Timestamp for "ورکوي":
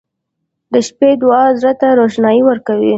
2.45-2.89